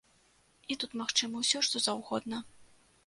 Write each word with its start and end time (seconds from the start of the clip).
І 0.71 0.77
тут 0.83 0.95
магчыма 1.01 1.35
ўсё 1.43 1.61
што 1.67 1.83
заўгодна. 1.89 2.41